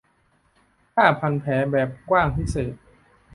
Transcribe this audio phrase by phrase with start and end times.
[0.93, 2.73] ผ้าพันแผลแบบกว้างพิเศษ